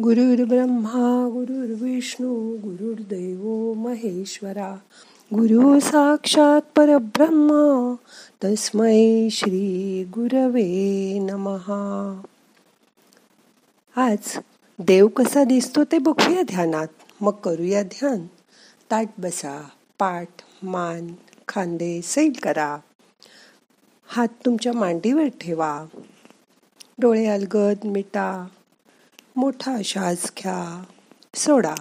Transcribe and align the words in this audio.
गुरुर्ब्रह्मा 0.00 1.28
गुरुर्विष्णू 1.32 2.56
गुरुर्दैव 2.56 3.72
महेश्वरा. 3.72 4.76
गुरु 5.34 5.80
साक्षात 5.80 6.60
परब्रह्म 6.76 7.50
तस्मै 8.44 9.28
श्री 9.30 10.04
गुरवे 10.04 11.18
नमहा 11.18 12.22
आज 13.96 14.38
देव 14.78 15.06
कसा 15.06 15.44
दिसतो 15.44 15.84
ते 15.84 15.98
बघूया 15.98 16.42
ध्यानात. 16.42 16.88
मग 17.20 17.32
करूया 17.32 17.82
ध्यान. 17.82 18.26
ताट 18.90 19.08
बसा 19.18 19.68
पाठ 19.98 20.28
मान 20.62 21.12
खांदे 21.48 22.02
सैल 22.02 22.32
करा. 22.42 22.76
हात 24.06 24.28
तुमच्या 24.44 24.72
मांडीवर 24.72 25.28
ठेवा. 25.40 25.84
डोळे 26.98 27.26
अलगद 27.26 27.76
मिटा. 27.84 28.46
मोठा 29.38 29.82
श्वास 29.84 30.32
घ्या. 30.38 30.84
सोडा. 31.34 31.74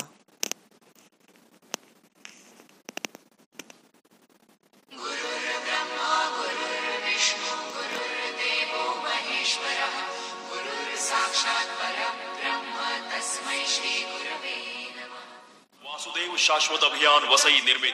वासुदेव 15.83 16.35
शाश्वत 16.37 16.83
अभियान 16.83 17.27
वसई 17.27 17.59
निर्मित. 17.59 17.93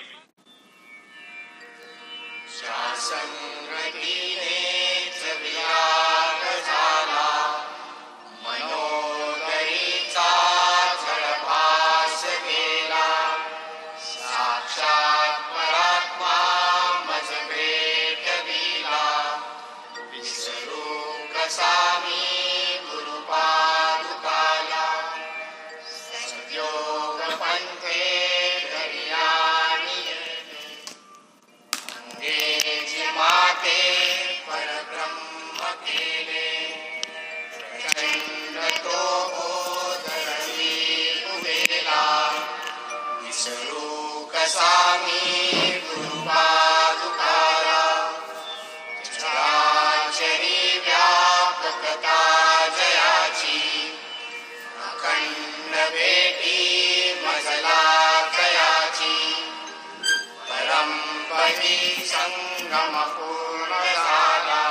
पूर्णया 62.76 64.62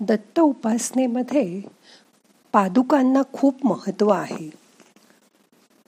दत्त 0.00 0.40
उपासनेमध्ये 0.40 1.60
पादुकांना 2.52 3.22
खूप 3.32 3.66
महत्त्व 3.66 4.08
आहे. 4.08 4.50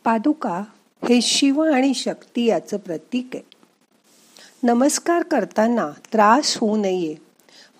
पादुका 0.04 0.64
हे 1.08 1.20
शिव 1.22 1.64
आणि 1.72 1.94
शक्ती 1.94 2.44
याचं 2.44 2.76
प्रतीक 2.76 3.28
आहे. 3.34 3.44
नमस्कार 4.62 5.22
करताना 5.22 5.90
त्रास 6.12 6.56
होऊ 6.56 6.76
नये 6.76 7.14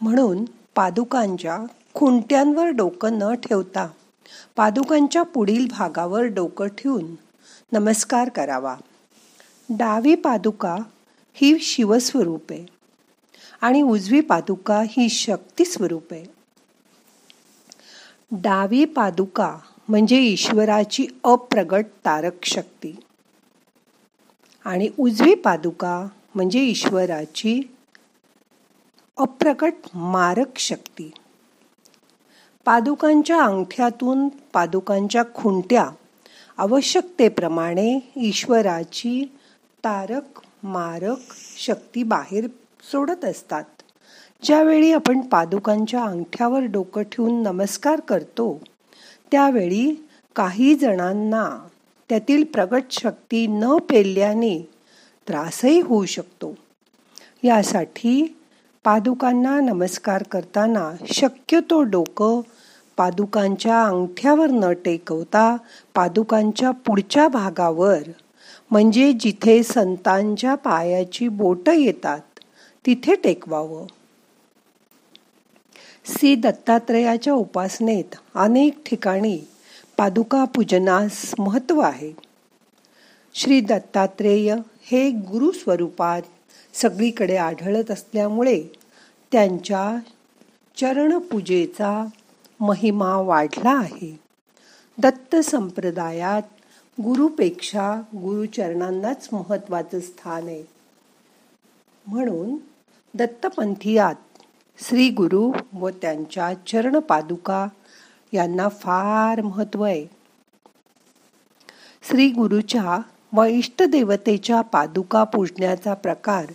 म्हणून 0.01 0.45
पादुकांच्या 0.75 1.59
खुंट्यांवर 1.95 2.69
डोकं 2.69 3.19
न 3.19 3.35
ठेवता 3.35 3.89
पादुकांच्या 4.57 5.23
पुढील 5.23 5.67
भागावर 5.71 6.23
डोकं 6.23 6.67
ठेवून 6.67 7.15
नमस्कार 7.73 8.29
करावा. 8.29 8.77
डावी 9.71 10.15
पादुका 10.15 10.77
ही 11.33 11.59
शिवस्वरूप 11.59 12.43
आहे. 12.51 12.78
आणि 13.61 13.83
उजवी 13.83 14.21
पादुका 14.21 14.83
ही 14.89 15.09
शक्ती 15.09 15.65
स्वरूप 15.65 16.13
आहे. 16.13 16.25
डावी 18.33 18.85
पादुका 18.85 19.59
म्हणजे 19.89 20.17
ईश्वराची 20.17 21.07
अप्रगट 21.25 21.87
तारक 22.05 22.45
शक्ती. 22.45 22.97
आणि 24.65 24.89
उजवी 24.99 25.35
पादुका 25.35 26.09
म्हणजे 26.35 26.61
ईश्वराची 26.61 27.61
अप्रकट 29.17 29.73
मारक 29.95 30.59
शक्ती. 30.59 31.11
पादुकांच्या 32.65 33.43
अंगठ्यातून 33.43 34.29
पादुकांच्या 34.29 35.23
खुंट्या 35.35 35.91
आवश्यकतेप्रमाणे 36.57 38.13
ईश्वराची 38.17 39.25
तारक 39.85 40.41
मारक 40.63 41.19
शक्ती 41.59 42.03
बाहेर 42.03 42.47
सोडत 42.85 43.25
असतात. 43.25 43.65
ज्यावेळी 44.43 44.93
आपण 44.93 45.21
पादुकांच्या 45.21 46.03
अंगठ्यावर 46.03 46.61
डोकं 46.61 47.03
ठेवून 47.03 47.43
नमस्कार 47.43 48.01
करतो 48.01 48.61
त्यावेळी 49.33 49.95
काही 50.37 50.75
जणांना 50.75 51.67
त्यातील 52.09 52.45
प्रगट 52.45 52.83
शक्ती 52.91 53.47
न 53.47 53.77
पेलल्याने 53.77 54.59
त्रासही 55.29 55.81
होऊ 55.81 56.05
शकतो. 56.05 56.55
यासाठी 57.43 58.37
पादुकांना 58.85 59.61
नमस्कार 59.61 60.23
करताना 60.23 60.91
शक्यतो 61.13 61.83
डोकं 61.83 62.41
पादुकांच्या 62.97 63.83
अंगठ्यावर 63.83 64.47
न 64.47 64.73
टेकवता 64.85 65.57
पादुकांच्या 65.95 66.71
पुढच्या 66.71 67.29
भागावर 67.29 67.99
म्हणजे 68.71 69.13
जिथे 69.13 69.63
संतांच्या 69.63 70.55
पायाची 70.55 71.29
बोट 71.29 71.69
येतात 71.69 72.21
तिथे 72.89 73.15
टेकवावं. 73.15 73.87
श्री 76.05 76.35
दत्तात्रयाच्या 76.35 77.33
उपासनेत 77.33 78.15
अनेक 78.35 78.79
ठिकाणी 78.87 79.41
पादुका 79.97 80.45
पूजनास 80.45 81.35
महत्त्व 81.39 81.81
आहे. 81.81 82.13
श्री 83.35 83.61
दत्तात्रेय 83.61 84.57
हे 84.83 85.11
गुरु 85.11 85.51
स्वरूपात 85.51 86.23
सगळीकडे 86.73 87.37
आढळत 87.37 87.91
असल्यामुळे 87.91 88.65
त्यांच्या 89.33 89.97
चरणपूजेचा 90.77 92.07
महिमा 92.61 93.17
वाढला 93.17 93.79
आहे. 93.79 94.21
दत्त 94.99 95.37
संप्रदायात 95.37 96.43
गुरुपेक्षा 97.01 98.01
गुरुचरणांनाच 98.01 99.29
महत्त्वाचं 99.33 100.01
स्थान 100.01 100.47
आहे. 100.47 100.65
म्हणून 102.07 102.68
दत्तपंथीयात 103.15 104.15
श्री 104.79 105.09
गुरु 105.09 105.53
व 105.73 105.89
त्यांच्या 105.89 106.55
चरण 106.67 106.99
पादुका 106.99 107.69
यांना 108.33 108.69
फार 108.69 109.41
महत्त्व 109.41 109.83
आहे. 109.83 110.07
श्री 112.03 112.29
गुरुच्या 112.29 112.99
व 113.33 113.45
इष्टदेवतेच्या 113.45 114.61
पादुका 114.61 115.25
पूजण्याचा 115.25 115.95
प्रकार 115.95 116.47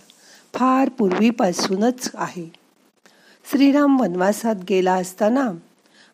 फार 0.54 0.88
पूर्वीपासूनच 0.88 2.10
आहे. 2.14 2.52
श्रीराम 3.52 4.00
वनवासात 4.00 4.54
गेला 4.68 4.94
असताना 4.94 5.50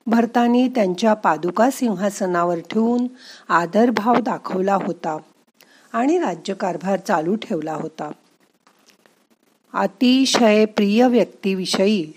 भरतानी 0.07 0.69
त्यांच्या 0.69 1.15
पादुका 1.15 1.71
सिंहासनावर 1.71 2.59
ठेवून 2.71 3.07
आदरभाव 3.49 4.15
दाखवला 4.15 4.75
होता 4.75 5.17
आणि 5.93 6.19
राज्यकारभार 6.19 6.99
चालू 6.99 7.37
ठेवला 7.37 7.75
होता. 7.75 8.11
अतिशय 9.75 10.65
प्रिय 10.65 11.07
व्यक्तीविषयी 11.07 12.13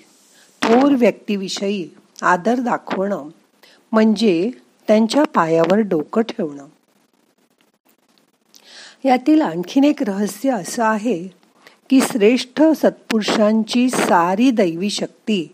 थोर 0.61 0.91
व्यक्तीविषयी 0.91 1.89
आदर 2.21 2.59
दाखवणं 2.59 3.29
म्हणजे 3.91 4.51
त्यांच्या 4.87 5.23
पायावर 5.23 5.77
डोकं 5.77 6.21
ठेवणं. 6.21 6.65
यातील 9.05 9.41
आणखीन 9.41 9.83
एक 9.83 10.03
रहस्य 10.03 10.51
असं 10.51 10.83
आहे 10.83 11.27
की 11.89 12.01
श्रेष्ठ 12.01 12.63
सत्पुरुषांची 12.63 13.89
सारी 13.89 14.51
दैवी 14.51 14.89
शक्ती 14.89 15.51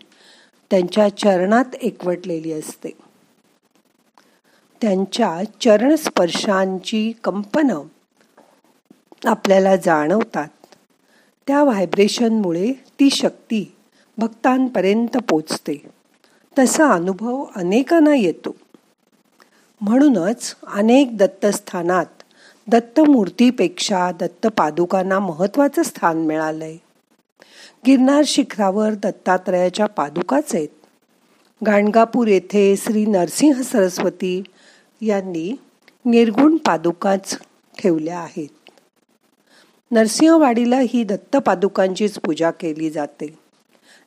त्यांच्या 0.70 1.08
चरणात 1.08 1.74
एकवटलेली 1.82 2.52
असते. 2.52 2.90
त्यांच्या 4.80 5.40
चरण 5.60 5.94
स्पर्शांची 5.94 7.12
आपल्याला 9.24 9.76
जाणवतात. 9.76 10.48
त्या 11.50 11.64
व्हायब्रेशनमुळे 11.64 12.72
ती 12.72 13.10
शक्ती 13.10 13.76
भक्तांपर्यंत 14.18 15.16
पोचते. 15.28 15.82
तसा 16.58 16.88
अनुभव 16.88 17.44
अनेकांना 17.56 18.14
येतो. 18.14 18.56
म्हणूनच 19.80 20.56
अनेक 20.66 21.16
दत्तस्थानात 21.16 22.06
दत्तमूर्तीपेक्षा 22.68 24.10
दत्त 24.12 24.46
पादुकांना 24.46 25.18
महत्वाचं 25.18 25.82
स्थान 25.82 26.30
आहे 26.62 26.78
गिरनार 27.86 28.22
शिखरावर 28.26 28.90
दत्तात्रयाच्या 28.94 29.86
पादुकाच 29.86 30.54
आहेत. 30.54 30.68
गाणगापूर 31.66 32.28
येथे 32.28 32.76
श्री 32.76 33.06
नरसिंह 33.06 33.62
सरस्वती 33.62 34.42
यांनी 35.00 35.58
निर्गुण 36.04 36.56
पादुकाच 36.56 37.38
ठेवल्या 37.78 38.18
आहेत. 38.18 38.59
नरसिंहवाडीला 39.92 40.78
ही 40.78 41.04
दत्त 41.04 41.36
पादुकांचीच 41.36 42.18
पूजा 42.18 42.50
केली 42.50 42.90
जाते. 42.90 43.38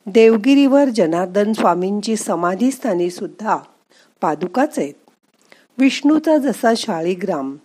देवगिरीवर 0.06 0.84
जनार्दन 0.84 1.52
स्वामींची 1.52 2.16
समाधीस्थानी 2.16 3.10
सुद्धा 3.10 3.58
पादुकाच 4.20 4.78
आहेत. 4.78 4.94
विष्णूचा 5.78 6.38
जसा 6.38 6.72
शाळीग्राम 6.76 7.56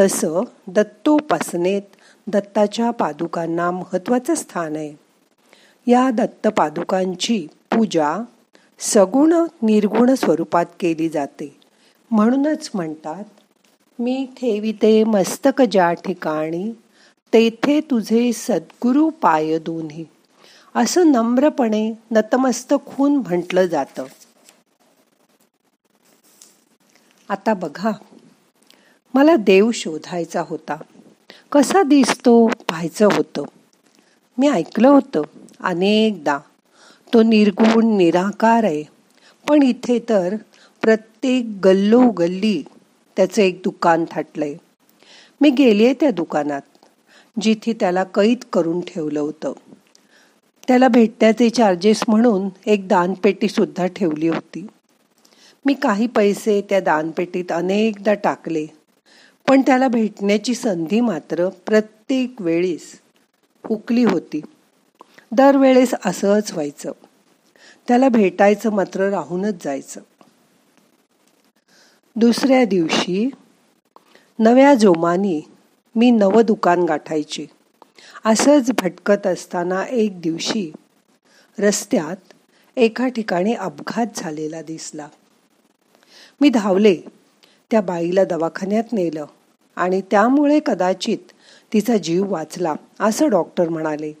तसं 0.00 0.40
दत्तोपासनेत 0.66 1.82
दत्ताच्या 2.26 2.90
पादुकांना 2.90 3.70
महत्वाचं 3.70 4.34
स्थान 4.34 4.76
आहे. 4.76 4.94
या 5.86 6.10
दत्त 6.10 6.48
पादुकांची 6.48 7.46
पूजा 7.70 8.16
सगुण 8.78 9.32
निर्गुण 9.62 10.14
स्वरूपात 10.14 10.66
केली 10.80 11.08
जाते. 11.08 11.56
म्हणूनच 12.10 12.70
म्हणतात 12.74 13.24
मी 13.98 14.28
ठेविते 14.36 15.04
मस्तक 15.04 15.62
ज्या 15.62 15.92
ठिकाणी 15.92 16.72
तेथे 17.34 17.80
तुझे 17.80 18.32
सद्गुरु 18.32 19.10
पाय 19.10 19.58
दोन्ही. 19.58 20.04
असं 20.74 21.12
नम्रपणे 21.12 21.92
नतमस्तक 22.10 22.76
होऊन 22.86 23.16
म्हटलं 23.16 23.66
जातं. 23.66 24.04
आता 27.28 27.54
बघा 27.54 27.90
मला 29.14 29.36
देव 29.36 29.70
शोधायचा 29.70 30.42
होता. 30.46 30.76
कसा 31.52 31.82
दिसतो 31.82 32.46
पाहायचं 32.46 33.08
होतं. 33.12 33.44
मी 34.38 34.48
ऐकलं 34.48 34.88
होतं 34.88 35.22
अनेकदा. 35.60 36.38
तो 37.14 37.22
निर्गुण 37.22 37.96
निराकार 37.96 38.64
आहे. 38.64 38.84
पण 39.48 39.62
इथे 39.62 39.98
तर 40.08 40.36
प्रत्येक 40.80 41.60
गल्लो 41.64 42.10
गल्ली 42.10 42.62
त्याचं 43.16 43.42
एक 43.42 43.60
दुकान 43.64 44.04
थाटलंय. 44.10 44.54
मी 45.40 45.50
गेले 45.50 45.94
त्या 45.94 46.10
दुकानात. 46.10 46.60
जिथे 47.40 47.72
त्याला 47.72 48.04
कैद 48.04 48.38
करून 48.52 48.80
ठेवलं 48.80 49.20
होतं. 49.20 49.52
त्याला 50.68 50.88
भेटण्याचे 50.88 51.50
चार्जेस 51.50 52.02
म्हणून 52.08 52.48
एक 52.66 52.88
दानपेटी 52.88 53.48
सुद्धा 53.48 53.86
ठेवली 53.86 54.28
होती. 54.28 54.66
मी 55.66 55.74
काही 55.74 56.06
पैसे 56.06 56.60
त्या 56.60 56.80
दानपेटीत 56.80 57.52
अनेकदा 57.52 58.14
टाकले 58.14 58.66
पण 59.48 59.60
त्याला 59.60 59.88
भेटण्याची 59.88 60.54
संधी 60.54 61.00
मात्र 61.00 61.48
प्रत्येक 61.48 62.34
वेळेस 62.40 63.00
हुकली 63.64 64.04
होती. 64.04 64.40
दरवेळेस 65.32 65.94
असंच 66.04 66.52
व्हायचं. 66.52 66.92
त्याला 67.88 68.08
भेटायचं 68.08 68.70
मात्र 68.70 69.10
राहूनच 69.10 69.64
जायचं. 69.64 70.00
दुसऱ्या 72.16 72.64
दिवशी 72.64 73.30
नव्या 74.38 74.74
जोमानी 74.74 75.42
मी 75.96 76.10
नव 76.10 76.40
दुकान 76.40 76.82
गाठायची. 76.82 77.46
असंच 78.24 78.70
भटकत 78.70 79.26
असताना 79.26 79.84
एक 79.84 80.20
दिवशी 80.20 80.72
रस्त्यात 81.58 82.32
एका 82.76 83.08
ठिकाणी 83.08 83.54
अपघात 83.54 84.06
झालेला 84.16 84.62
दिसला. 84.62 85.08
मी 86.40 86.48
धावले 86.48 86.96
त्या 87.70 87.80
बाईला 87.80 88.24
दवाखान्यात 88.24 88.92
नेलं 88.92 89.24
आणि 89.76 90.00
त्यामुळे 90.10 90.60
कदाचित 90.66 91.32
तिचा 91.72 91.96
जीव 91.96 92.32
वाचला 92.32 92.74
असं 93.00 93.28
डॉक्टर 93.28 93.68
म्हणाले. 93.68 94.12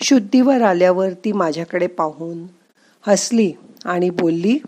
शुद्धीवर 0.00 0.62
आल्यावर 0.62 1.12
ती 1.12 1.32
माझ्याकडे 1.32 1.86
पाहून 1.86 2.46
हसली 3.06 3.52
आणि 3.84 4.10
बोलली 4.10 4.58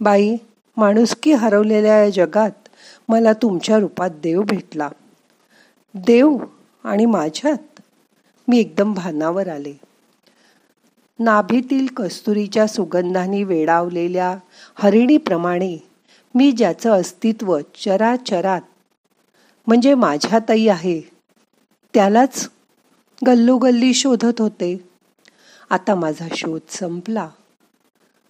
बाई 0.00 0.36
माणुसकी 0.76 1.32
हरवलेल्या 1.32 2.04
या 2.04 2.10
जगात 2.10 2.63
मला 3.08 3.32
तुमच्या 3.32 3.78
रूपात 3.78 4.10
देव 4.10 4.42
भेटला. 4.42 4.88
देव 5.94 6.36
आणि 6.84 7.06
माझ्यात 7.06 7.80
मी 8.48 8.58
एकदम 8.58 8.94
भानावर 8.94 9.48
आले. 9.48 9.74
नाभीतील 11.18 11.86
कस्तुरीच्या 11.86 12.66
सुगंधाने 12.66 13.44
वेडावलेल्या 13.44 14.38
हरिणीप्रमाणे 14.74 15.88
मी 16.34 16.52
ज्याचं 16.52 16.90
अस्तित्व 16.90 17.58
चराचरात 17.58 18.60
म्हणजे 19.66 19.94
माझ्यातही 19.94 20.68
आहे 20.68 21.00
त्यालाच 21.94 22.50
गल्लोगल्ली 23.26 23.94
शोधत 23.94 24.40
होते. 24.40 24.88
आता 25.70 25.94
माझा 25.94 26.28
शोध 26.36 26.60
संपला. 26.68 27.28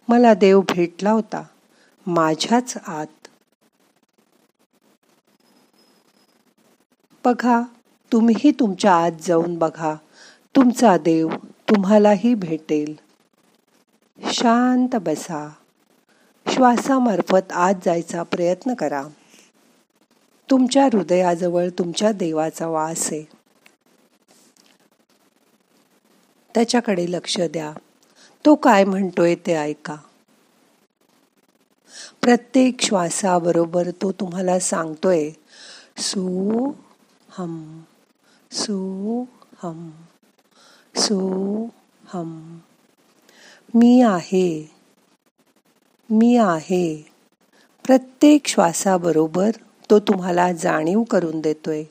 मला 0.09 0.35
देव 0.35 0.61
भेटला 0.61 1.11
होता. 1.11 1.43
माझ्याच 2.07 2.75
आत 2.87 3.24
बघा 7.25 7.63
तुम्हीही 8.13 8.51
तुमच्या 8.51 8.95
आत 8.95 9.11
जाऊन 9.21 9.59
बघा. 9.59 9.95
तुमचा 10.57 10.97
देव 10.97 11.29
तुम्हालाही 11.69 12.35
भेटेल. 12.35 12.95
शांत 14.33 14.97
बसा. 14.97 15.53
श्वासामार्फत 16.49 17.53
आत 17.53 17.75
जायचा 17.85 18.23
प्रयत्न 18.23 18.75
करा. 18.75 19.03
तुमच्या 20.51 20.85
हृदयाजवळ 20.85 21.69
तुमच्या 21.69 22.13
देवाचा 22.13 22.67
वास 22.67 23.13
आहे. 23.13 23.25
त्याच्याकडे 26.55 27.11
लक्ष 27.11 27.41
द्या. 27.41 27.73
तो 28.45 28.55
काय 28.55 28.85
म्हणतोय 28.85 29.35
ते 29.35 29.55
ऐका. 29.55 29.97
प्रत्येक 32.23 32.81
श्वासाबरोबर 32.81 33.91
तो 33.91 34.13
तुम्हाला 34.13 34.59
सांगतोय 34.59 35.31
सो 35.99 36.84
हम 37.39 37.83
सो 38.53 39.25
हम 39.63 39.91
सो 40.97 41.67
हम 42.05 42.59
मी 43.75 44.03
आहे 44.03 44.75
मी 46.11 46.37
आहे. 46.37 47.11
प्रत्येक 47.87 48.47
श्वासाबरोबर 48.47 49.51
तो 49.91 49.99
तुम्हाला 49.99 50.53
जाणीव 50.53 51.03
करून 51.03 51.41
देतोय. 51.41 51.85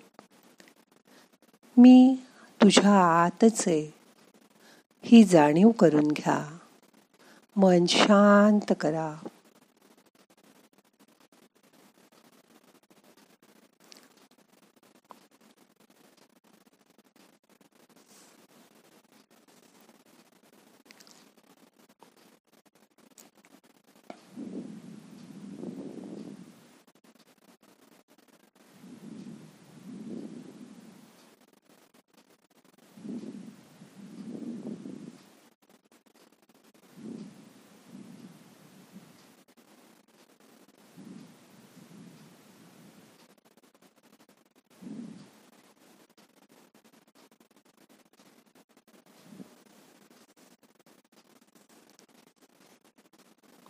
मी 1.77 2.15
तुझ्या 2.61 3.23
आतच 3.23 3.67
आहे. 3.67 3.93
ही 5.03 5.23
जाणीव 5.23 5.69
करून 5.69 6.07
घ्या. 6.07 6.57
मन 7.55 7.85
शांत 7.85 8.73
करा. 8.79 9.27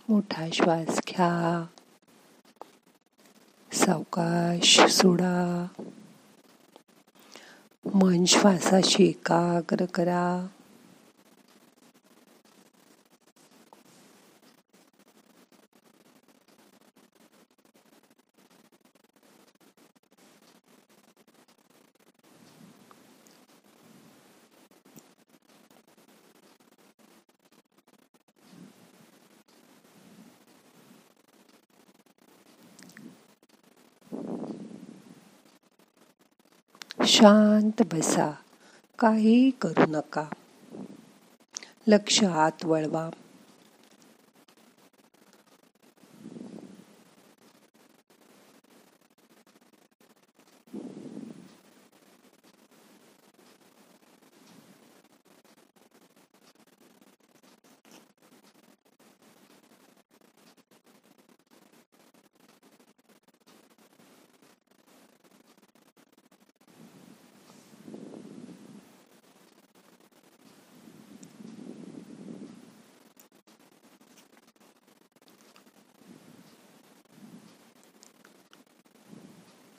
मोठा 0.10 0.48
श्वास 0.54 0.88
घ्या. 0.88 1.66
सावकाश 3.74 4.82
सोडा. 4.82 5.68
मन 7.96 8.26
श्वासाशी 8.26 9.04
एकाग्र 9.04 9.86
करा. 9.86 10.48
शांत 37.06 37.82
बसा 37.94 38.32
काही 39.00 39.52
करू 39.62 39.86
नका. 39.88 40.26
लक्ष 41.88 42.24
आत 42.24 42.66
वळवा. 42.66 43.10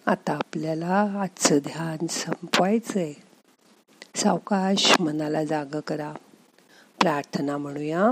आता 0.06 0.32
आपल्याला 0.32 1.20
आजचं 1.20 1.58
ध्यान 1.58 2.06
संपवायचंय. 2.06 3.12
सावकाश 4.16 5.00
मनाला 5.00 5.44
जाग 5.44 5.80
करा. 5.87 6.12
प्रार्थना 7.00 7.56
म्हणूया. 7.56 8.11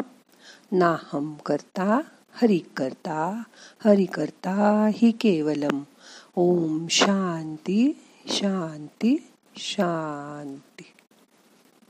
नाहम 0.73 1.35
करता 1.35 2.01
हरि 2.33 2.59
करता 2.77 3.43
हरि 3.85 4.05
करता 4.05 4.89
ही 4.93 5.11
केवलम. 5.11 5.83
ओम 6.37 6.87
शांती 6.91 7.99
शांती 8.27 9.31
शांती. 9.57 11.02